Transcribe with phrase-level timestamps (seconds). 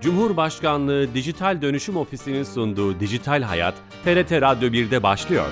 [0.00, 3.74] Cumhurbaşkanlığı Dijital Dönüşüm Ofisi'nin sunduğu Dijital Hayat,
[4.04, 5.46] TRT Radyo 1'de başlıyor.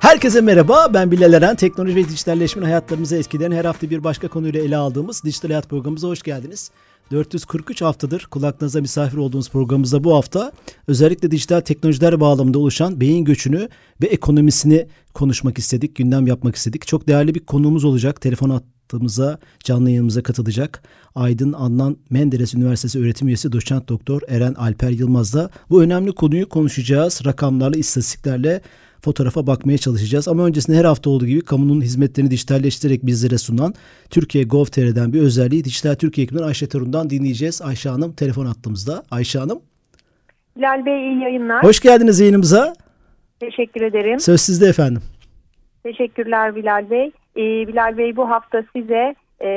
[0.00, 1.56] Herkese merhaba, ben Bilal Eren.
[1.56, 6.08] Teknoloji ve dijitalleşmenin hayatlarımıza etkilerini her hafta bir başka konuyla ele aldığımız Dijital Hayat programımıza
[6.08, 6.70] hoş geldiniz.
[7.10, 10.52] 443 haftadır kulaklarınıza misafir olduğunuz programımızda bu hafta
[10.88, 13.68] özellikle dijital teknolojiler bağlamında oluşan beyin göçünü
[14.02, 16.86] ve ekonomisini konuşmak istedik, gündem yapmak istedik.
[16.86, 18.20] Çok değerli bir konuğumuz olacak.
[18.20, 18.50] Telefon
[18.92, 20.82] hattımıza, canlı yayınımıza katılacak.
[21.14, 27.22] Aydın Adnan Menderes Üniversitesi öğretim üyesi doçent doktor Eren Alper Yılmaz'la bu önemli konuyu konuşacağız.
[27.26, 28.60] Rakamlarla, istatistiklerle
[29.00, 30.28] fotoğrafa bakmaya çalışacağız.
[30.28, 33.74] Ama öncesinde her hafta olduğu gibi kamunun hizmetlerini dijitalleştirerek bizlere sunan
[34.10, 37.62] Türkiye Gov.tr'den bir özelliği Dijital Türkiye ekibinden Ayşe Torun'dan dinleyeceğiz.
[37.62, 39.02] Ayşe Hanım telefon attığımızda.
[39.10, 39.60] Ayşe Hanım.
[40.56, 41.64] Bilal Bey iyi yayınlar.
[41.64, 42.74] Hoş geldiniz yayınımıza.
[43.40, 44.20] Teşekkür ederim.
[44.20, 45.02] Söz sizde efendim.
[45.82, 47.12] Teşekkürler Bilal Bey.
[47.36, 49.48] Ee, Bilal Bey bu hafta size e,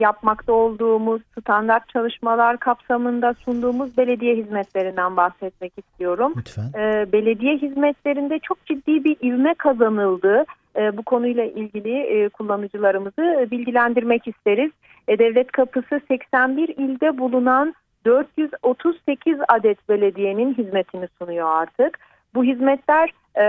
[0.00, 6.32] yapmakta olduğumuz standart çalışmalar kapsamında sunduğumuz belediye hizmetlerinden bahsetmek istiyorum.
[6.36, 6.70] Lütfen.
[6.74, 10.44] E, belediye hizmetlerinde çok ciddi bir ivme kazanıldı.
[10.76, 14.70] E, bu konuyla ilgili e, kullanıcılarımızı bilgilendirmek isteriz.
[15.08, 21.98] E, Devlet Kapısı 81 ilde bulunan 438 adet belediyenin hizmetini sunuyor artık.
[22.34, 23.44] Bu hizmetler e,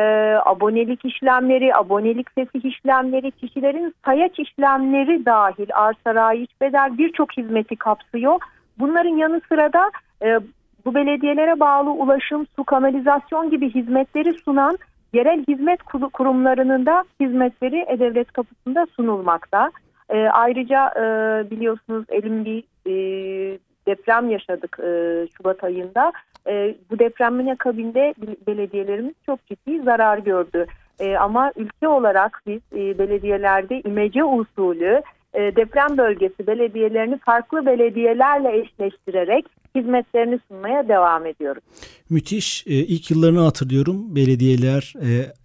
[0.46, 8.40] abonelik işlemleri, abonelik fesih işlemleri, kişilerin sayaç işlemleri dahil arsa rayiç bedel birçok hizmeti kapsıyor.
[8.80, 10.40] Bunların yanı sıra da e,
[10.86, 14.78] bu belediyelere bağlı ulaşım, su, kanalizasyon gibi hizmetleri sunan
[15.14, 19.72] yerel hizmet kurumlarının da hizmetleri E-Devlet kapısında sunulmakta.
[20.10, 21.04] E, ayrıca e,
[21.52, 26.12] biliyorsunuz elim bir e, deprem yaşadık e, Şubat ayında.
[26.48, 28.14] E, bu depremin akabinde
[28.48, 30.66] belediyelerimiz çok ciddi zarar gördü.
[31.00, 35.02] E, ama ülke olarak biz e, belediyelerde imece usulü
[35.34, 39.46] e, deprem bölgesi belediyelerini farklı belediyelerle eşleştirerek
[39.76, 41.64] hizmetlerini sunmaya devam ediyoruz.
[42.10, 42.68] Müthiş.
[42.68, 44.16] E, ilk yıllarını hatırlıyorum.
[44.16, 44.94] Belediyeler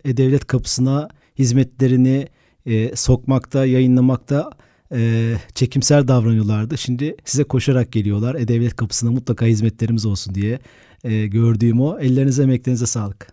[0.04, 2.26] e, devlet kapısına hizmetlerini
[2.66, 4.50] e, sokmakta, yayınlamakta
[4.92, 6.78] e, çekimser davranıyorlardı.
[6.78, 8.34] Şimdi size koşarak geliyorlar.
[8.34, 10.58] E-Devlet kapısında mutlaka hizmetlerimiz olsun diye
[11.04, 11.98] e, gördüğüm o.
[11.98, 13.26] Ellerinize emeklerinize sağlık.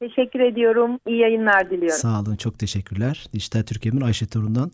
[0.00, 0.98] Teşekkür ediyorum.
[1.06, 1.98] İyi yayınlar diliyorum.
[1.98, 2.36] Sağ olun.
[2.36, 3.26] Çok teşekkürler.
[3.32, 4.70] Dijital Türkiye'nin Ayşe Torun'dan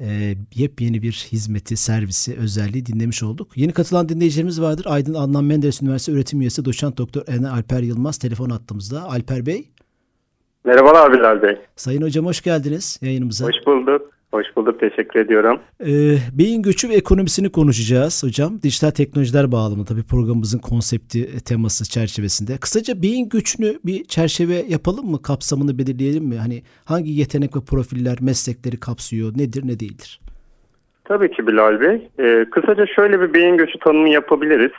[0.00, 3.56] e, yepyeni bir hizmeti, servisi, özelliği dinlemiş olduk.
[3.56, 4.86] Yeni katılan dinleyicilerimiz vardır.
[4.88, 9.02] Aydın Adnan Menderes Üniversitesi öğretim üyesi doçent doktor Ene Alper Yılmaz telefon attığımızda.
[9.02, 9.68] Alper Bey.
[10.64, 11.58] Merhabalar Bilal Bey.
[11.76, 13.46] Sayın hocam hoş geldiniz yayınımıza.
[13.46, 14.15] Hoş bulduk.
[14.30, 15.60] Hoş bulduk, teşekkür ediyorum.
[15.80, 18.62] Ee, beyin göçü ve ekonomisini konuşacağız hocam.
[18.62, 22.52] Dijital teknolojiler bağlamında tabii programımızın konsepti, e, teması çerçevesinde.
[22.60, 25.22] Kısaca beyin göçünü bir çerçeve yapalım mı?
[25.22, 26.36] Kapsamını belirleyelim mi?
[26.36, 29.28] Hani hangi yetenek ve profiller meslekleri kapsıyor?
[29.36, 30.20] Nedir, ne değildir?
[31.04, 32.08] Tabii ki Bilal Bey.
[32.18, 34.72] Ee, kısaca şöyle bir beyin göçü tanımı yapabiliriz.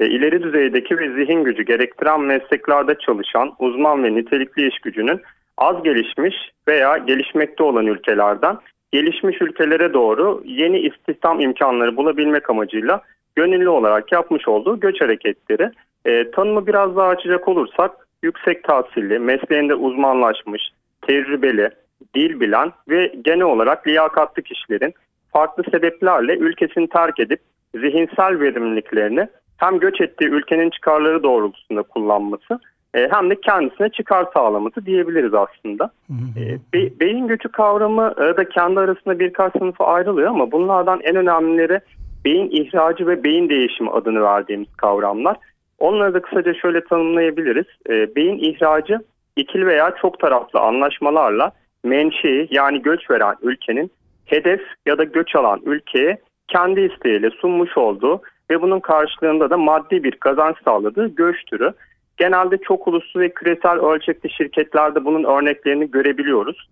[0.00, 5.20] E, ileri düzeydeki ve zihin gücü gerektiren mesleklerde çalışan uzman ve nitelikli iş gücünün
[5.58, 6.34] az gelişmiş
[6.68, 8.56] veya gelişmekte olan ülkelerden
[8.94, 13.00] gelişmiş ülkelere doğru yeni istihdam imkanları bulabilmek amacıyla
[13.36, 15.70] gönüllü olarak yapmış olduğu göç hareketleri.
[16.04, 17.90] E, tanımı biraz daha açacak olursak
[18.22, 20.62] yüksek tahsilli, mesleğinde uzmanlaşmış,
[21.02, 21.70] tecrübeli,
[22.14, 24.94] dil bilen ve genel olarak liyakatlı kişilerin
[25.32, 27.40] farklı sebeplerle ülkesini terk edip
[27.74, 32.60] zihinsel verimliliklerini hem göç ettiği ülkenin çıkarları doğrultusunda kullanması
[32.94, 35.90] hem de kendisine çıkar sağlaması diyebiliriz aslında.
[36.38, 41.16] E, be, beyin göçü kavramı e, da kendi arasında birkaç sınıfa ayrılıyor ama bunlardan en
[41.16, 41.80] önemlileri
[42.24, 45.36] beyin ihracı ve beyin değişimi adını verdiğimiz kavramlar.
[45.78, 47.66] Onları da kısaca şöyle tanımlayabiliriz.
[48.16, 48.98] Beyin ihracı
[49.36, 51.52] ikili veya çok taraflı anlaşmalarla
[51.84, 53.90] menşei yani göç veren ülkenin
[54.26, 56.18] hedef ya da göç alan ülkeye
[56.48, 61.72] kendi isteğiyle sunmuş olduğu ve bunun karşılığında da maddi bir kazanç sağladığı göç türü.
[62.24, 66.68] Genelde çok uluslu ve küresel ölçekli şirketlerde bunun örneklerini görebiliyoruz.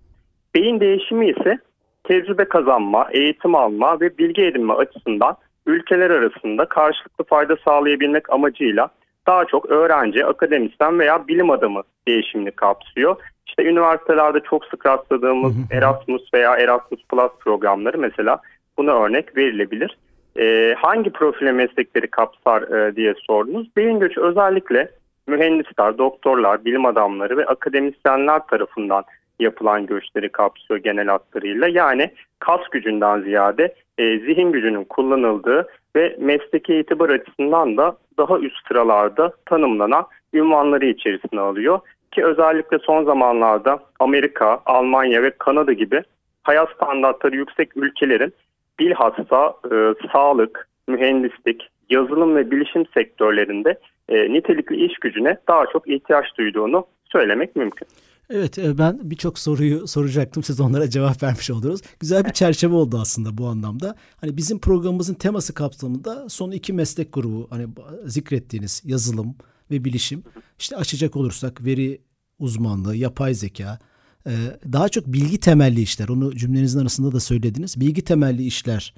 [0.55, 1.59] Beyin değişimi ise
[2.05, 5.37] tecrübe kazanma, eğitim alma ve bilgi edinme açısından
[5.67, 8.89] ülkeler arasında karşılıklı fayda sağlayabilmek amacıyla
[9.27, 13.17] daha çok öğrenci, akademisyen veya bilim adamı değişimini kapsıyor.
[13.47, 18.41] İşte üniversitelerde çok sık rastladığımız Erasmus veya Erasmus Plus programları mesela
[18.79, 19.99] buna örnek verilebilir.
[20.39, 23.77] Ee, hangi profile meslekleri kapsar e, diye sordunuz.
[23.77, 29.05] Beyin göçü özellikle mühendisler, doktorlar, bilim adamları ve akademisyenler tarafından
[29.41, 31.69] yapılan göçleri kapsıyor genel hatlarıyla.
[31.69, 38.69] Yani kas gücünden ziyade e, zihin gücünün kullanıldığı ve mesleki itibar açısından da daha üst
[38.69, 41.81] sıralarda tanımlanan ünvanları içerisine alıyor.
[42.13, 46.03] Ki özellikle son zamanlarda Amerika, Almanya ve Kanada gibi
[46.43, 48.35] hayat standartları yüksek ülkelerin
[48.79, 53.79] bilhassa e, sağlık, mühendislik, yazılım ve bilişim sektörlerinde
[54.09, 57.89] e, nitelikli iş gücüne daha çok ihtiyaç duyduğunu söylemek mümkün.
[58.31, 60.43] Evet e, ben birçok soruyu soracaktım.
[60.43, 61.81] Siz onlara cevap vermiş oldunuz.
[62.01, 63.95] Güzel bir çerçeve oldu aslında bu anlamda.
[64.21, 67.67] Hani bizim programımızın teması kapsamında son iki meslek grubu hani
[68.05, 69.35] zikrettiğiniz yazılım
[69.71, 70.25] ve bilişim.
[70.59, 72.01] İşte açacak olursak veri
[72.39, 73.79] uzmanlığı, yapay zeka,
[74.27, 74.33] e,
[74.73, 76.09] daha çok bilgi temelli işler.
[76.09, 77.81] Onu cümlenizin arasında da söylediniz.
[77.81, 78.95] Bilgi temelli işler,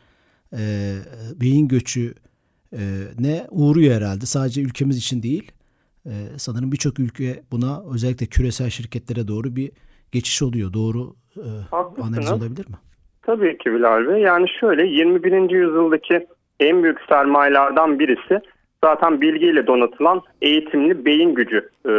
[0.53, 0.95] e,
[1.41, 2.15] beyin göçü
[3.19, 4.27] ne uğruyor herhalde.
[4.27, 5.53] Sadece ülkemiz için değil
[6.07, 9.71] ee, sanırım birçok ülke buna özellikle küresel şirketlere doğru bir
[10.13, 10.73] geçiş oluyor.
[10.73, 11.49] Doğru e,
[12.03, 12.77] analiz olabilir mi?
[13.23, 14.23] Tabii ki Bilal Bey.
[14.23, 15.51] Yani şöyle 21.
[15.51, 16.27] yüzyıldaki
[16.61, 18.41] en büyük sermayelerden birisi
[18.85, 21.91] zaten bilgiyle donatılan eğitimli beyin gücü e,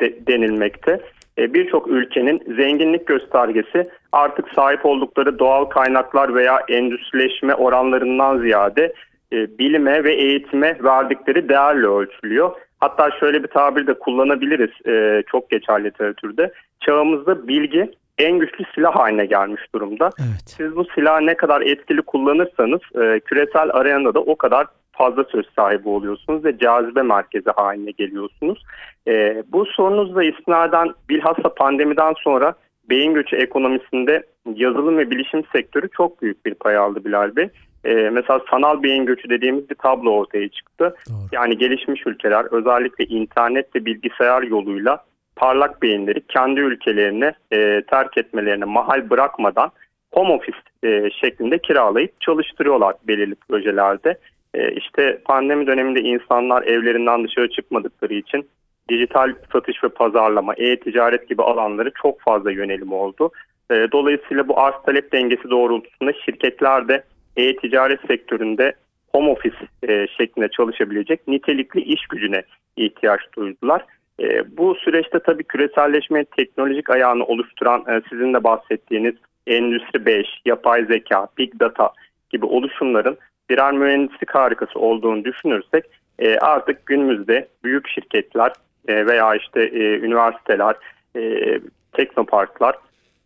[0.00, 1.00] de, denilmekte.
[1.38, 8.92] E, Birçok ülkenin zenginlik göstergesi artık sahip oldukları doğal kaynaklar veya endüstrileşme oranlarından ziyade
[9.32, 12.50] e, bilime ve eğitime verdikleri değerle ölçülüyor.
[12.80, 16.52] Hatta şöyle bir tabir de kullanabiliriz e, çok geçer literatürde.
[16.80, 20.10] Çağımızda bilgi en güçlü silah haline gelmiş durumda.
[20.18, 20.42] Evet.
[20.46, 25.46] Siz bu silahı ne kadar etkili kullanırsanız e, küresel arenada da o kadar fazla söz
[25.56, 28.62] sahibi oluyorsunuz ve cazibe merkezi haline geliyorsunuz.
[29.08, 32.54] E, bu sorunuzla istinaden bilhassa pandemiden sonra
[32.90, 37.48] beyin göçü ekonomisinde yazılım ve bilişim sektörü çok büyük bir pay aldı Bilal Bey
[37.84, 40.94] e, mesela sanal beyin göçü dediğimiz bir tablo ortaya çıktı.
[41.08, 41.16] Doğru.
[41.32, 45.04] Yani gelişmiş ülkeler özellikle internet ve bilgisayar yoluyla
[45.36, 49.70] parlak beyinleri kendi ülkelerine e, terk etmelerine mahal bırakmadan
[50.12, 54.18] home office e, şeklinde kiralayıp çalıştırıyorlar belirli projelerde.
[54.54, 58.48] E, işte pandemi döneminde insanlar evlerinden dışarı çıkmadıkları için
[58.88, 63.30] dijital satış ve pazarlama, e-ticaret gibi alanları çok fazla yönelim oldu.
[63.70, 67.04] E, dolayısıyla bu arz talep dengesi doğrultusunda şirketler de
[67.36, 68.74] e-ticaret sektöründe
[69.12, 69.56] home office
[69.88, 72.42] e, şeklinde çalışabilecek nitelikli iş gücüne
[72.76, 73.84] ihtiyaç duydular.
[74.20, 79.14] E, bu süreçte tabii küreselleşme teknolojik ayağını oluşturan e, sizin de bahsettiğiniz
[79.46, 81.92] Endüstri 5, yapay zeka, big data
[82.30, 83.18] gibi oluşumların
[83.50, 85.84] birer mühendislik harikası olduğunu düşünürsek
[86.40, 88.52] artık günümüzde büyük şirketler
[88.88, 90.76] veya işte üniversiteler,
[91.92, 92.76] teknoparklar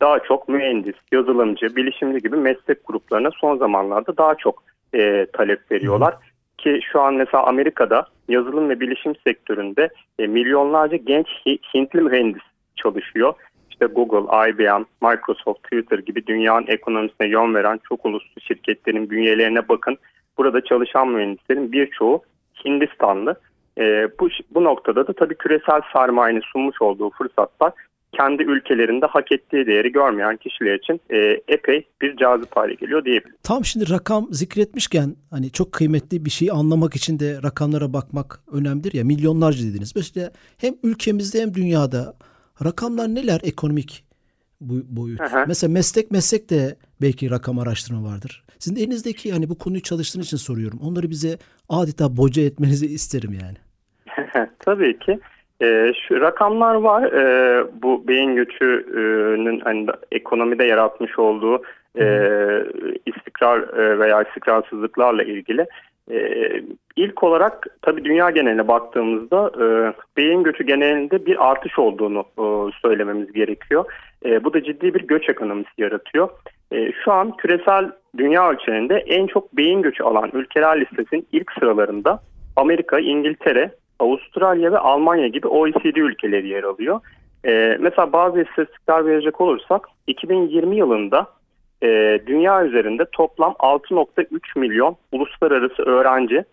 [0.00, 4.62] daha çok mühendis, yazılımcı, bilişimci gibi meslek gruplarına son zamanlarda daha çok
[4.94, 6.14] e, talep veriyorlar.
[6.58, 9.88] Ki şu an mesela Amerika'da yazılım ve bilişim sektöründe
[10.18, 11.26] e, milyonlarca genç
[11.74, 12.42] Hintli mühendis
[12.76, 13.34] çalışıyor.
[13.70, 19.98] İşte Google, IBM, Microsoft, Twitter gibi dünyanın ekonomisine yön veren çok uluslu şirketlerin bünyelerine bakın.
[20.38, 22.22] Burada çalışan mühendislerin birçoğu
[22.64, 23.40] Hindistanlı.
[23.78, 27.72] E, bu, bu noktada da tabii küresel sermayenin sunmuş olduğu fırsatlar
[28.16, 33.36] kendi ülkelerinde hak ettiği değeri görmeyen kişiler için e, epey bir cazip hale geliyor diyebilirim.
[33.42, 38.92] Tam şimdi rakam zikretmişken hani çok kıymetli bir şeyi anlamak için de rakamlara bakmak önemlidir
[38.92, 39.92] ya milyonlarca dediniz.
[39.96, 40.30] Mesela
[40.60, 42.14] hem ülkemizde hem dünyada
[42.64, 44.06] rakamlar neler ekonomik
[44.60, 45.20] boyut?
[45.20, 45.44] Aha.
[45.48, 48.44] Mesela meslek meslek de belki rakam araştırma vardır.
[48.58, 50.78] Sizin elinizdeki hani bu konuyu çalıştığınız için soruyorum.
[50.82, 53.56] Onları bize adeta boca etmenizi isterim yani.
[54.58, 55.18] Tabii ki.
[55.62, 57.02] E, şu rakamlar var.
[57.02, 61.62] E, bu beyin göçünün hani ekonomide yaratmış olduğu
[61.98, 62.06] e,
[63.06, 65.66] istikrar e, veya istikrarsızlıklarla ilgili.
[66.10, 66.18] E,
[66.96, 69.66] ilk olarak tabii dünya geneline baktığımızda e,
[70.16, 73.84] beyin göçü genelinde bir artış olduğunu e, söylememiz gerekiyor.
[74.24, 76.28] E, bu da ciddi bir göç ekonomisi yaratıyor.
[76.72, 82.20] E, şu an küresel dünya ölçeğinde en çok beyin göçü alan ülkeler listesinin ilk sıralarında
[82.56, 87.00] Amerika, İngiltere, Avustralya ve Almanya gibi OECD ülkeleri yer alıyor.
[87.44, 91.26] E, mesela bazı istatistikler verecek olursak 2020 yılında
[91.82, 96.44] e, dünya üzerinde toplam 6.3 milyon uluslararası öğrenci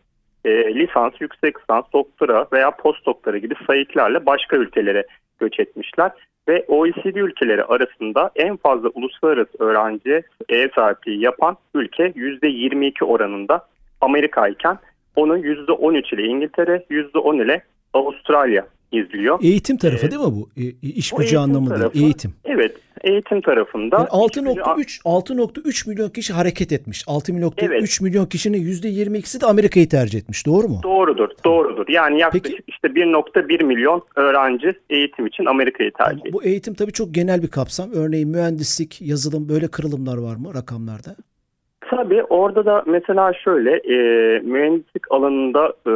[0.45, 5.05] e, lisans, yüksek lisans, doktora veya postdoktora gibi sayıklarla başka ülkelere
[5.39, 6.11] göç etmişler.
[6.47, 13.67] Ve OECD ülkeleri arasında en fazla uluslararası öğrenci ev sahipliği yapan ülke %22 oranında
[14.01, 14.77] Amerika iken
[15.15, 19.39] onu %13 ile İngiltere, %10 ile Avustralya izliyor.
[19.43, 20.49] Eğitim tarafı ee, değil mi bu?
[20.57, 22.33] E, iş gücü anlamında tarafı, eğitim.
[22.45, 23.95] Evet, eğitim tarafında.
[23.97, 27.03] Yani 6.3 6.3 milyon kişi hareket etmiş.
[27.03, 28.01] 6.3 evet.
[28.01, 30.45] milyon kişinin %22'si de Amerika'yı tercih etmiş.
[30.45, 30.79] Doğru mu?
[30.83, 31.85] Doğrudur, doğrudur.
[31.87, 36.33] Yani yaklaşık Peki, işte 1.1 milyon öğrenci eğitim için Amerika'yı tercih etmiş.
[36.33, 37.89] Bu eğitim tabii çok genel bir kapsam.
[37.93, 41.15] Örneğin mühendislik, yazılım böyle kırılımlar var mı rakamlarda?
[41.95, 43.95] Tabii orada da mesela şöyle e,
[44.39, 45.91] mühendislik alanında e,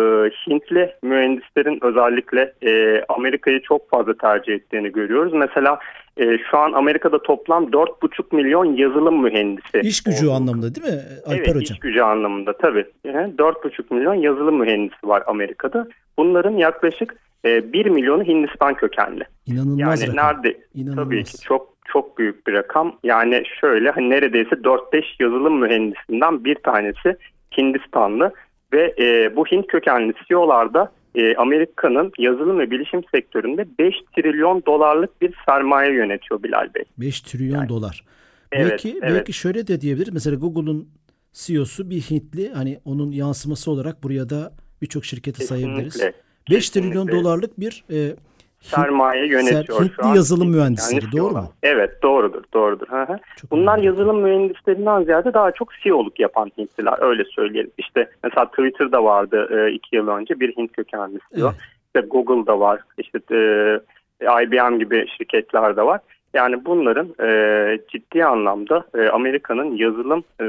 [0.47, 5.33] Hintli mühendislerin özellikle e, Amerika'yı çok fazla tercih ettiğini görüyoruz.
[5.33, 5.79] Mesela
[6.17, 9.79] e, şu an Amerika'da toplam 4,5 milyon yazılım mühendisi.
[9.81, 10.35] İş gücü olduğu.
[10.35, 11.61] anlamında değil mi Alper evet, Hocam?
[11.61, 12.85] iş gücü anlamında tabii.
[13.03, 15.87] Yani 4,5 milyon yazılım mühendisi var Amerika'da.
[16.17, 19.23] Bunların yaklaşık e, 1 milyonu Hindistan kökenli.
[19.45, 20.35] İnanılmaz Yani rakam.
[20.35, 21.05] nerede İnanılmaz.
[21.05, 22.99] tabii ki çok çok büyük bir rakam.
[23.03, 27.17] Yani şöyle hani neredeyse 4-5 yazılım mühendisinden bir tanesi
[27.57, 28.33] Hindistanlı
[28.73, 35.21] ve e, bu Hint kökenli CEO'larda e, Amerika'nın yazılım ve bilişim sektöründe 5 trilyon dolarlık
[35.21, 36.83] bir sermaye yönetiyor Bilal Bey.
[36.97, 38.03] 5 trilyon Yani- dolar.
[38.51, 39.03] Evet, belki evet.
[39.03, 40.13] belki şöyle de diyebiliriz.
[40.13, 40.89] Mesela Google'un
[41.33, 42.49] CEO'su bir Hintli.
[42.49, 44.51] Hani onun yansıması olarak buraya da
[44.81, 45.93] birçok şirketi sayabiliriz.
[45.93, 46.21] Kesinlikle.
[46.51, 47.17] 5 trilyon Kesinlikle.
[47.17, 48.15] dolarlık bir e,
[48.59, 50.15] sermaye yönetiyor Hintli şu an.
[50.15, 51.51] yazılım mühendisleri, Yani doğru CEO mu?
[51.63, 52.87] Evet doğrudur doğrudur.
[52.87, 53.17] Hı hı.
[53.51, 57.71] Bunlar yazılım mühendislerinden ziyade daha çok CEO'luk yapan Hintliler öyle söyleyelim.
[57.77, 61.47] İşte mesela Twitter'da vardı e, iki yıl önce bir Hint kökenli CEO.
[61.47, 61.59] Evet.
[61.85, 65.99] İşte Google'da var, işte e, IBM gibi şirketler de var.
[66.33, 70.45] Yani bunların e, ciddi anlamda e, Amerika'nın yazılım e,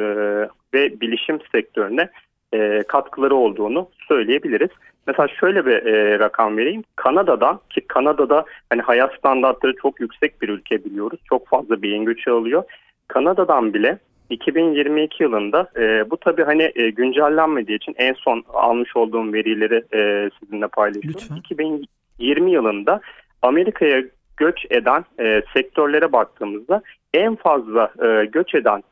[0.74, 2.08] ve bilişim sektörüne
[2.54, 4.70] e, katkıları olduğunu söyleyebiliriz.
[5.08, 6.84] Mesela şöyle bir e, rakam vereyim.
[6.96, 11.20] Kanada'dan ki Kanada'da hani hayat standartları çok yüksek bir ülke biliyoruz.
[11.28, 12.62] Çok fazla beyin göçü alıyor.
[13.08, 13.98] Kanada'dan bile
[14.30, 20.30] 2022 yılında e, bu tabii hani e, güncellenmediği için en son almış olduğum verileri e,
[20.40, 21.20] sizinle paylaşıyorum.
[21.20, 21.36] Lütfen.
[21.36, 23.00] 2020 yılında
[23.42, 24.02] Amerika'ya
[24.36, 26.82] göç eden e, sektörlere baktığımızda
[27.14, 28.82] en fazla e, göç eden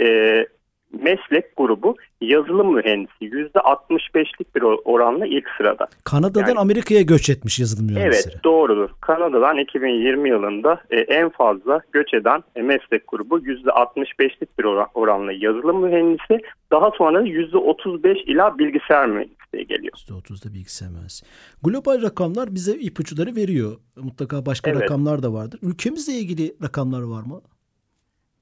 [0.00, 0.46] e,
[1.02, 5.88] meslek grubu yazılım mühendisi %65'lik bir oranla ilk sırada.
[6.04, 8.32] Kanada'dan Yani- Amerika'ya göç etmiş yazılım mühendisleri.
[8.34, 8.90] Evet doğrudur.
[9.00, 15.32] Kanada'dan 2020 yılında e, en fazla göç eden e, meslek grubu %65'lik bir oran- oranla
[15.32, 16.38] yazılım mühendisi.
[16.72, 19.92] Daha sonra da %35 ila bilgisayar mühendisliği geliyor.
[20.08, 21.26] %30'da bilgisayar mühendisi.
[21.62, 23.72] Global rakamlar bize ipuçları veriyor.
[23.96, 24.82] Mutlaka başka Evet.
[24.82, 25.60] rakamlar da vardır.
[25.62, 27.40] Ülkemizle ilgili rakamlar var mı?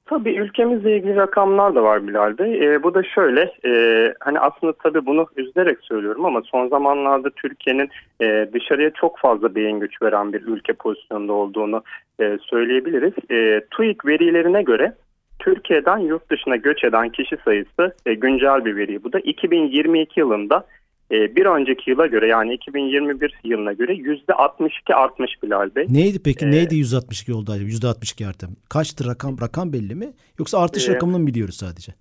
[0.07, 2.73] Tabii ülkemizle ilgili rakamlar da var Bilal Bey.
[2.73, 7.89] E, bu da şöyle, e, hani aslında tabii bunu üzülerek söylüyorum ama son zamanlarda Türkiye'nin
[8.21, 11.83] e, dışarıya çok fazla beyin güç veren bir ülke pozisyonunda olduğunu
[12.19, 13.13] e, söyleyebiliriz.
[13.31, 14.93] E, TÜİK verilerine göre
[15.39, 19.03] Türkiye'den yurt dışına göç eden kişi sayısı e, güncel bir veri.
[19.03, 20.65] Bu da 2022 yılında
[21.11, 25.85] bir önceki yıla göre yani 2021 yılına göre %62 artmış Bilal Bey.
[25.89, 26.45] Neydi peki?
[26.45, 27.51] Ee, Neydi 162 oldu?
[27.55, 28.47] %62 arttı.
[28.69, 29.41] Kaçtı rakam?
[29.41, 30.13] Rakam belli mi?
[30.39, 31.93] Yoksa artış Ee, rakamını mı biliyoruz sadece?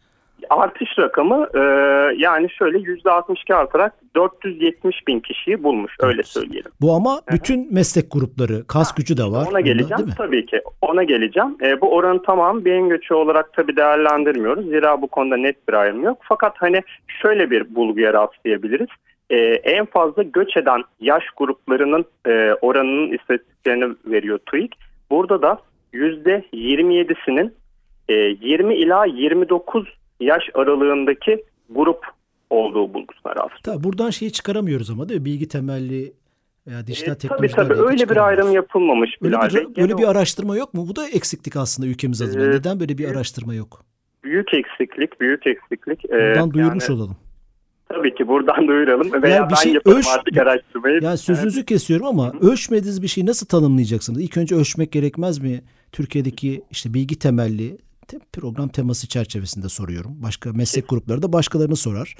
[0.51, 1.61] Artış rakamı e,
[2.17, 6.27] yani şöyle %62 artarak 470 bin kişiyi bulmuş öyle Evet.
[6.27, 6.71] söyleyelim.
[6.81, 9.47] Bu ama bütün meslek grupları, kas gücü de var.
[9.51, 10.13] Ona geleceğim mi?
[10.19, 11.57] tabii ki ona geleceğim.
[11.63, 14.65] E, bu oranın tamamı beyin göçü olarak tabii değerlendirmiyoruz.
[14.67, 16.19] Zira bu konuda net bir ayrım yok.
[16.23, 16.83] Fakat hani
[17.23, 18.89] şöyle bir bulguya rastlayabiliriz.
[19.31, 24.75] E, en fazla göç eden yaş gruplarının e, oranının istatistiklerini veriyor TÜİK.
[25.11, 25.59] Burada da
[25.95, 27.55] %27'sinin
[28.09, 32.05] e, 20 ila 29 yaş aralığındaki grup
[32.51, 33.61] olduğu bulgusuna rastlıyor.
[33.63, 35.25] Tabii buradan şeyi çıkaramıyoruz ama değil mi?
[35.25, 36.13] Bilgi temelli
[36.67, 39.11] veya dijital E, tabii teknolojilerle tabii ilgili öyle bir ayrım yapılmamış.
[39.23, 39.83] Öyle bir, Bey.
[39.85, 40.87] öyle bir araştırma yok mu?
[40.89, 42.45] Bu da eksiklik aslında ülkemiz adına.
[42.45, 43.85] Ee, Neden böyle bir araştırma yok?
[44.25, 46.05] büyük eksiklik, büyük eksiklik.
[46.05, 47.17] E, Buradan duyurmuş yani olalım.
[47.89, 51.03] Tabii ki buradan duyuralım veya Yani bir ben şey yaparım ölç- artık araştırmayı.
[51.03, 54.21] Ya sözünüzü kesiyorum ama ölçmediğiniz bir şeyi nasıl tanımlayacaksınız?
[54.23, 55.61] İlk önce ölçmek gerekmez mi?
[55.93, 60.23] Türkiye'deki işte bilgi temelli te- program teması çerçevesinde soruyorum.
[60.23, 62.15] Başka meslek grupları da başkalarını sorar.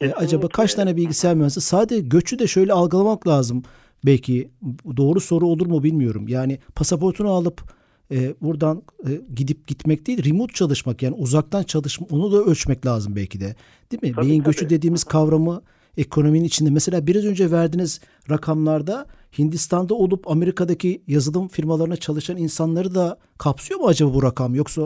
[0.00, 1.60] E, acaba kaç tane bilgisayar mühendisi?
[1.60, 3.62] Sadece göçü de şöyle algılamak lazım.
[4.06, 4.50] Belki
[4.96, 6.28] doğru soru olur mu bilmiyorum.
[6.28, 7.74] Yani pasaportunu alıp
[8.10, 13.16] e, buradan e, gidip gitmek değil, remote çalışmak yani uzaktan çalışma onu da ölçmek lazım
[13.16, 13.56] belki de.
[13.92, 14.12] Değil mi?
[14.12, 14.52] Tabii, Beyin tabii.
[14.52, 15.62] göçü dediğimiz kavramı
[15.96, 16.70] ekonominin içinde.
[16.70, 18.00] Mesela biraz önce verdiğiniz
[18.30, 19.06] rakamlarda
[19.38, 24.54] Hindistan'da olup Amerika'daki yazılım firmalarına çalışan insanları da kapsıyor mu acaba bu rakam?
[24.54, 24.82] Yoksa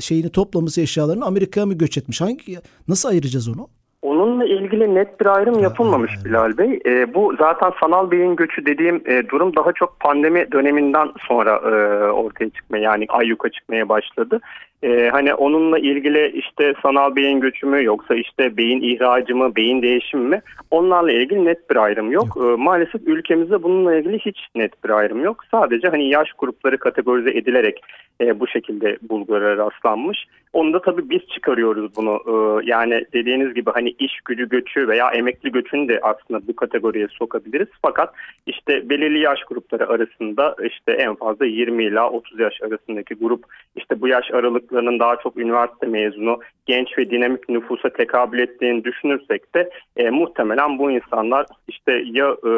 [0.00, 2.20] şeyini toplaması eşyalarını Amerika'ya mı göç etmiş?
[2.20, 2.56] Hangi
[2.88, 3.68] nasıl ayıracağız onu?
[4.02, 6.12] Onunla ilgili net bir ayrım yapılmamış.
[6.24, 6.80] Bilal Bey.
[6.86, 11.70] E, bu zaten sanal beyin göçü dediğim e, durum daha çok pandemi döneminden sonra e,
[12.12, 14.40] ortaya çıkmaya yani ayyuka çıkmaya başladı.
[14.82, 19.82] E, hani onunla ilgili işte sanal beyin göçü mü yoksa işte beyin ihracı mı, beyin
[19.82, 22.36] değişimi mi onlarla ilgili net bir ayrım yok.
[22.36, 25.44] E, maalesef ülkemizde bununla ilgili hiç net bir ayrım yok.
[25.50, 27.80] Sadece hani yaş grupları kategorize edilerek
[28.20, 30.26] e, bu şekilde bulgulara rastlanmış.
[30.52, 32.20] Onu da tabii biz çıkarıyoruz bunu.
[32.26, 37.08] E, yani dediğiniz gibi hani iş gücü göçü veya emekli göçünü de aslında bu kategoriye
[37.08, 37.68] sokabiliriz.
[37.82, 38.14] Fakat
[38.46, 43.44] işte belirli yaş grupları arasında işte en fazla 20 ila 30 yaş arasındaki grup
[43.76, 44.30] işte bu yaş
[44.72, 50.78] aralıklarının daha çok üniversite mezunu genç ve dinamik nüfusa tekabül ettiğini düşünürsek de e, muhtemelen
[50.78, 52.52] bu insanlar işte ya e,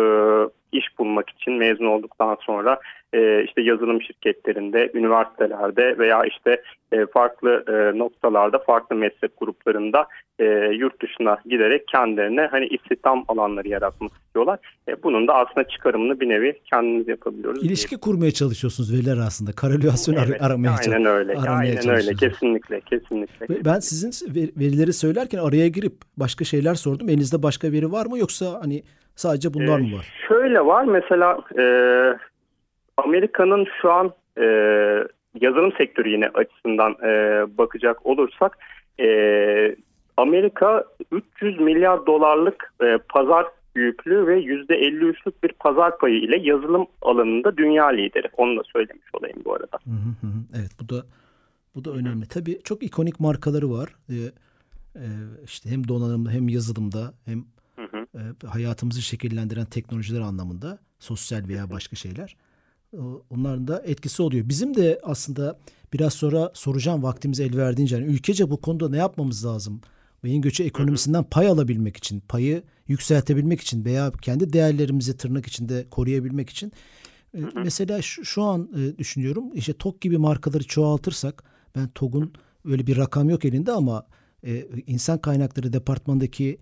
[0.78, 2.80] iş bulmak için mezun olduktan sonra
[3.14, 6.62] e, işte yazılım şirketlerinde, üniversitelerde veya işte
[6.92, 10.06] e, farklı e, noktalarda, farklı meslek gruplarında
[10.38, 10.44] e,
[10.78, 14.58] yurt dışına giderek kendilerine hani istihdam alanları yaratmak istiyorlar.
[14.88, 17.64] E, bunun da aslında çıkarımını bir nevi kendimiz yapabiliyoruz.
[17.64, 19.52] İlişki kurmaya çalışıyorsunuz veliler aslında.
[19.52, 21.34] Korelasyon evet, ar- aramaya Aynen öyle.
[21.48, 22.14] Aynen öyle.
[22.14, 23.64] Kesinlikle, kesinlikle.
[23.64, 27.08] Ben sizin verileri söylerken araya girip başka şeyler sordum.
[27.08, 28.82] Elinizde başka veri var mı yoksa hani
[29.16, 30.12] sadece bunlar ee, mı var?
[30.28, 31.64] Şöyle var mesela e,
[32.96, 34.44] Amerika'nın şu an e,
[35.40, 37.08] yazılım sektörü yine açısından e,
[37.58, 38.58] bakacak olursak
[39.00, 39.08] e,
[40.16, 47.56] Amerika 300 milyar dolarlık e, pazar büyüklüğü ve %53'lük bir pazar payı ile yazılım alanında
[47.56, 48.28] dünya lideri.
[48.36, 49.78] Onu da söylemiş olayım bu arada.
[49.84, 50.32] Hı hı hı.
[50.58, 51.04] Evet bu da
[51.74, 52.28] bu da önemli.
[52.28, 53.88] Tabii çok ikonik markaları var.
[54.10, 54.14] Ee,
[54.96, 55.06] e,
[55.44, 57.44] işte hem donanımda hem yazılımda hem
[58.46, 62.36] hayatımızı şekillendiren teknolojiler anlamında sosyal veya başka şeyler.
[63.30, 64.48] Onların da etkisi oluyor.
[64.48, 65.58] Bizim de aslında
[65.92, 69.80] biraz sonra soracağım vaktimiz el verdiğince yani ülkece bu konuda ne yapmamız lazım?
[70.24, 76.50] Beyin göçü ekonomisinden pay alabilmek için, payı yükseltebilmek için veya kendi değerlerimizi tırnak içinde koruyabilmek
[76.50, 76.72] için
[77.34, 81.44] e, mesela şu, şu an e, düşünüyorum işte TOG gibi markaları çoğaltırsak
[81.76, 82.32] ben TOG'un
[82.64, 84.06] öyle bir rakam yok elinde ama
[84.46, 86.58] e, insan kaynakları departmandaki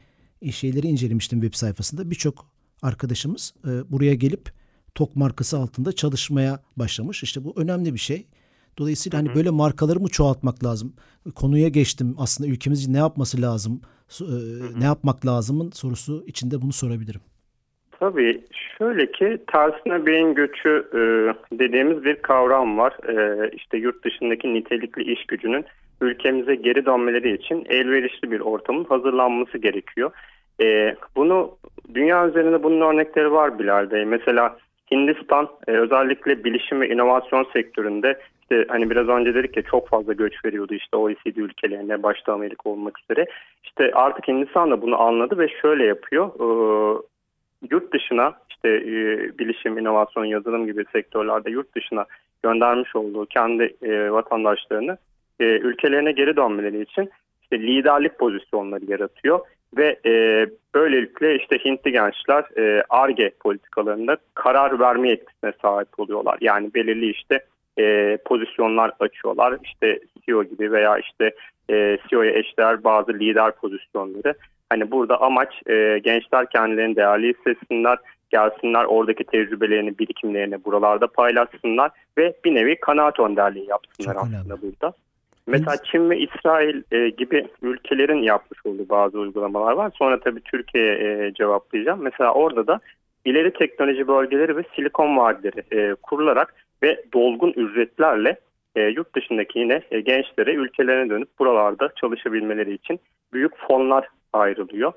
[0.51, 2.11] şeyleri incelemiştim web sayfasında.
[2.11, 2.47] Birçok
[2.83, 4.51] arkadaşımız e, buraya gelip
[4.95, 7.23] TOK markası altında çalışmaya başlamış.
[7.23, 8.27] İşte bu önemli bir şey.
[8.79, 10.93] Dolayısıyla hani böyle markaları mı çoğaltmak lazım?
[11.35, 12.15] Konuya geçtim.
[12.19, 13.81] Aslında ülkemizin ne yapması lazım?
[14.21, 14.25] E,
[14.81, 17.21] ne yapmak lazımın sorusu içinde bunu sorabilirim.
[18.01, 18.45] Tabii
[18.79, 21.01] şöyle ki tersine beyin göçü e,
[21.59, 22.93] dediğimiz bir kavram var.
[23.09, 25.65] E, işte yurt dışındaki nitelikli iş gücünün
[26.01, 30.11] ülkemize geri dönmeleri için elverişli bir ortamın hazırlanması gerekiyor.
[30.63, 31.57] E, bunu
[31.95, 34.05] dünya üzerinde bunun örnekleri var Bilal.
[34.07, 34.57] Mesela
[34.91, 40.13] Hindistan e, özellikle bilişim ve inovasyon sektöründe işte hani biraz önce dedik ya çok fazla
[40.13, 43.27] göç veriyordu işte OECD ülkelerine başta Amerika olmak üzere.
[43.65, 46.27] İşte artık Hindistan da bunu anladı ve şöyle yapıyor.
[46.27, 46.47] E,
[47.71, 48.93] yurt dışına işte e,
[49.39, 52.05] bilişim, inovasyon, yazılım gibi sektörlerde yurt dışına
[52.43, 54.99] göndermiş olduğu kendi e, vatandaşlarını
[55.43, 57.11] e, ülkelerine geri dönmeleri için
[57.43, 59.41] işte liderlik pozisyonları yaratıyor
[59.77, 62.45] ve e, böylelikle işte Hintli gençler
[62.91, 66.39] ARGE e, politikalarında karar verme yetkisine sahip oluyorlar.
[66.41, 67.45] Yani belirli işte
[67.79, 69.59] e, pozisyonlar açıyorlar.
[69.65, 71.35] İşte CEO gibi veya işte
[71.71, 74.35] e, CEO'ya eşdeğer bazı lider pozisyonları.
[74.71, 77.99] Hani burada amaç e, gençler kendilerini değerli hissetsinler,
[78.31, 84.63] gelsinler oradaki tecrübelerini, birikimlerini buralarda paylaşsınlar ve bir nevi kanaat önderliği yapsınlar Çok aslında önemli.
[84.63, 84.95] burada.
[85.47, 89.93] Mesela Çin ve İsrail e, gibi ülkelerin yapmış olduğu bazı uygulamalar var.
[89.95, 92.03] Sonra tabii Türkiye'ye e, cevaplayacağım.
[92.03, 92.81] Mesela orada da
[93.25, 98.37] ileri teknoloji bölgeleri ve silikon vadileri e, kurularak ve dolgun ücretlerle
[98.77, 103.01] e, yurt dışındaki yine e, gençlere ülkelerine dönüp buralarda çalışabilmeleri için
[103.33, 104.93] büyük fonlar ayrılıyor.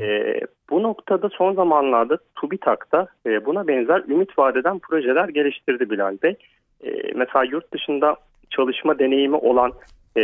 [0.00, 6.36] E, bu noktada son zamanlarda TÜBİTAK'ta e, buna benzer ümit vadeden projeler geliştirdi Bilal Bey.
[6.84, 8.16] E, mesela yurt dışında
[8.50, 9.72] çalışma deneyimi olan
[10.16, 10.22] e,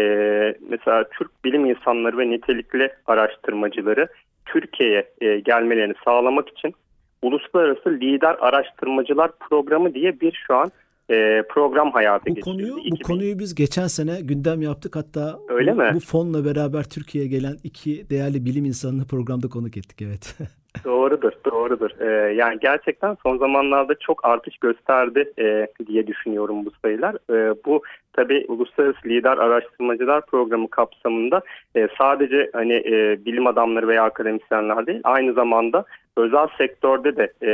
[0.69, 4.09] mesela Türk bilim insanları ve nitelikli araştırmacıları
[4.47, 6.75] Türkiye'ye e, gelmelerini sağlamak için
[7.23, 10.73] Uluslararası Lider Araştırmacılar Programı diye bir şu an
[11.11, 12.41] e, program hayata bu.
[12.41, 14.97] Konuyu, bu konuyu biz geçen sene gündem yaptık.
[14.97, 15.91] Hatta Öyle bu, mi?
[15.95, 20.03] bu fonla beraber Türkiye'ye gelen iki değerli bilim insanını programda konuk ettik.
[20.03, 20.37] Evet.
[20.85, 21.91] Doğrudur, doğrudur.
[22.01, 27.15] Ee, yani gerçekten son zamanlarda çok artış gösterdi e, diye düşünüyorum bu sayılar.
[27.31, 27.83] E, bu
[28.13, 31.43] tabii Uluslararası Lider Araştırmacılar Programı kapsamında
[31.77, 35.85] e, sadece hani e, bilim adamları veya akademisyenler değil, aynı zamanda
[36.17, 37.53] özel sektörde de e,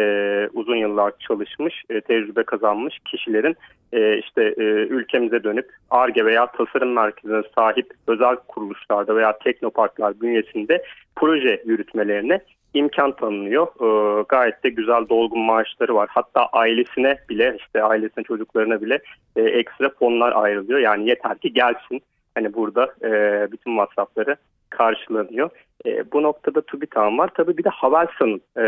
[0.52, 3.56] uzun yıllar çalışmış, e, tecrübe kazanmış kişilerin
[3.92, 10.82] e, işte e, ülkemize dönüp ARGE veya tasarım merkezine sahip özel kuruluşlarda veya teknoparklar bünyesinde
[11.16, 12.40] proje yürütmelerine
[12.74, 13.66] imkan tanınıyor.
[13.66, 16.08] E, gayet de güzel dolgun maaşları var.
[16.12, 18.98] Hatta ailesine bile işte ailesine çocuklarına bile
[19.36, 20.78] e, ekstra fonlar ayrılıyor.
[20.78, 22.02] Yani yeter ki gelsin.
[22.34, 23.12] Hani burada e,
[23.52, 24.36] bütün masrafları
[24.70, 25.50] karşılanıyor.
[25.86, 27.30] E, bu noktada TÜBİTAK'ın var.
[27.34, 28.64] Tabii bir de Havelsan'ın e,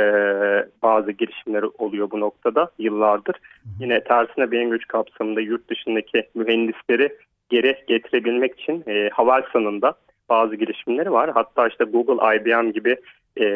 [0.83, 3.37] bazı girişimleri oluyor bu noktada yıllardır.
[3.81, 7.17] Yine tersine beyin güç kapsamında yurt dışındaki mühendisleri
[7.49, 9.95] geri getirebilmek için e, Havelsan'ın da
[10.29, 11.31] bazı girişimleri var.
[11.35, 12.97] Hatta işte Google, IBM gibi
[13.41, 13.47] e,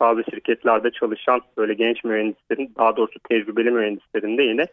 [0.00, 4.66] bazı şirketlerde çalışan böyle genç mühendislerin daha doğrusu tecrübeli mühendislerin de yine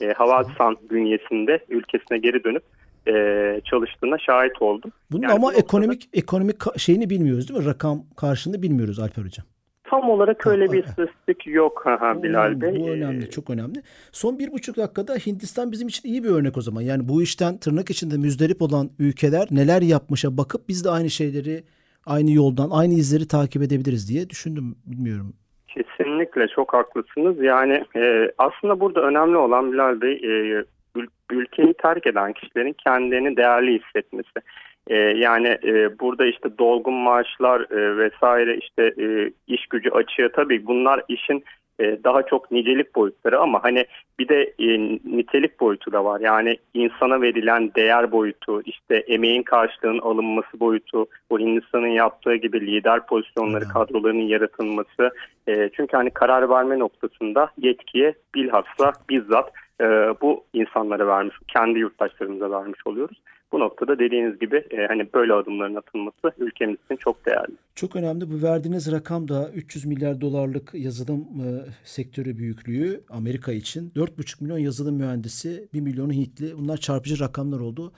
[0.00, 2.62] e, Havelsan bünyesinde ülkesine geri dönüp
[3.08, 4.92] e, çalıştığına şahit oldum.
[5.10, 6.18] Bunun yani ama bu ekonomik noktada...
[6.18, 7.66] ekonomik şeyini bilmiyoruz değil mi?
[7.66, 9.46] Rakam karşılığını bilmiyoruz Alper Hocam.
[9.84, 12.80] tam olarak öyle bir istatistik yok ha, Bilal Bey.
[12.80, 13.82] Bu Ee, önemli, çok önemli.
[14.12, 16.82] Son bir buçuk dakikada Hindistan bizim için iyi bir örnek o zaman.
[16.82, 21.64] Yani bu işten tırnak içinde müzdarip olan ülkeler neler yapmışa bakıp biz de aynı şeyleri,
[22.06, 24.76] aynı yoldan, aynı izleri takip edebiliriz diye düşündüm.
[24.86, 25.32] Bilmiyorum.
[25.68, 27.42] Kesinlikle çok haklısınız.
[27.42, 30.64] Yani e, aslında burada önemli olan Bilal Bey e,
[30.96, 34.40] ül- ülkeyi terk eden kişilerin kendilerini değerli hissetmesi.
[34.86, 40.66] E, yani e, burada işte dolgun maaşlar e, vesaire işte e, iş gücü açığı tabii
[40.66, 41.44] bunlar işin
[41.80, 43.86] e, daha çok nicelik boyutları ama hani
[44.18, 46.20] bir de e, nitelik boyutu da var.
[46.20, 53.06] Yani insana verilen değer boyutu, işte emeğin karşılığının alınması boyutu, bu Hindistan'ın yaptığı gibi lider
[53.06, 53.72] pozisyonları, Evet.
[53.72, 55.10] kadrolarının yaratılması.
[55.48, 59.84] E, çünkü hani karar verme noktasında yetkiye bilhassa bizzat e,
[60.22, 63.22] bu insanlara vermiş, kendi yurttaşlarımıza vermiş oluyoruz.
[63.52, 67.54] Bu noktada dediğiniz gibi e, hani böyle adımların atılması ülkemiz için çok değerli.
[67.74, 68.30] Çok önemli.
[68.30, 71.48] Bu verdiğiniz rakam da 300 milyar dolarlık yazılım e,
[71.84, 73.90] sektörü büyüklüğü Amerika için.
[73.90, 76.58] 4,5 milyon yazılım mühendisi, 1 milyonu Hintli.
[76.58, 77.92] Bunlar çarpıcı rakamlar oldu.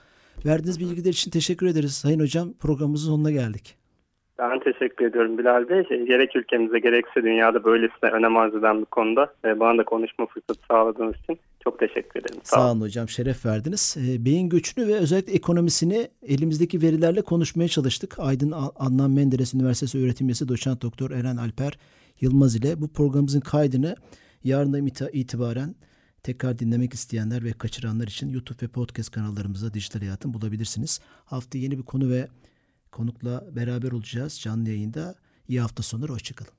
[0.45, 2.53] Verdiğiniz bilgiler için teşekkür ederiz Sayın Hocam.
[2.53, 3.75] Programımızın sonuna geldik.
[4.39, 5.83] Ben teşekkür ediyorum Bilal Bey.
[5.89, 10.25] E, Gerek ülkemize gerekse dünyada böylesine önem arz eden bir konuda e, bana da konuşma
[10.25, 12.41] fırsatı sağladığınız için çok teşekkür ederim.
[12.43, 12.65] Sağ olun.
[12.65, 13.09] Sağ olun hocam.
[13.09, 13.95] Şeref verdiniz.
[13.99, 18.19] E, beyin göçünü ve özellikle ekonomisini elimizdeki verilerle konuşmaya çalıştık.
[18.19, 21.77] Aydın Adnan Menderes Üniversitesi öğretim üyesi doçent doktor Eren Alper
[22.21, 23.95] Yılmaz ile bu programımızın kaydını
[24.43, 25.75] yarından itibaren
[26.23, 30.99] tekrar dinlemek isteyenler ve kaçıranlar için YouTube ve podcast kanallarımızda Dijital Hayatın bulabilirsiniz.
[31.25, 32.27] Hafta yeni bir konu ve
[32.91, 35.15] konukla beraber olacağız canlı yayında.
[35.47, 36.11] İyi hafta sonları.
[36.11, 36.58] Hoşçakalın.